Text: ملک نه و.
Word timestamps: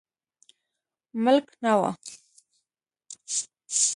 ملک 1.23 1.47
نه 1.63 1.73
و. 1.79 1.81